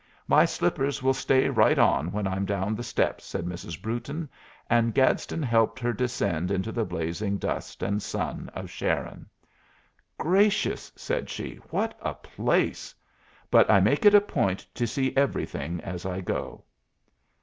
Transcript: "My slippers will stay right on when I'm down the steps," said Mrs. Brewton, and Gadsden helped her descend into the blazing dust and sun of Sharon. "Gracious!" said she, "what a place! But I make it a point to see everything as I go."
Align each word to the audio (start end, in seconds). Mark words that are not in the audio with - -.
"My 0.27 0.45
slippers 0.45 1.03
will 1.03 1.13
stay 1.13 1.47
right 1.47 1.77
on 1.77 2.11
when 2.11 2.25
I'm 2.25 2.43
down 2.43 2.73
the 2.73 2.81
steps," 2.81 3.23
said 3.23 3.45
Mrs. 3.45 3.79
Brewton, 3.79 4.29
and 4.67 4.95
Gadsden 4.95 5.43
helped 5.43 5.77
her 5.79 5.93
descend 5.93 6.49
into 6.49 6.71
the 6.71 6.83
blazing 6.85 7.37
dust 7.37 7.83
and 7.83 8.01
sun 8.01 8.49
of 8.55 8.67
Sharon. 8.71 9.29
"Gracious!" 10.17 10.91
said 10.95 11.29
she, 11.29 11.57
"what 11.69 11.95
a 12.01 12.15
place! 12.15 12.95
But 13.51 13.69
I 13.69 13.79
make 13.79 14.03
it 14.03 14.15
a 14.15 14.21
point 14.21 14.65
to 14.73 14.87
see 14.87 15.15
everything 15.15 15.79
as 15.81 16.03
I 16.03 16.21
go." 16.21 16.63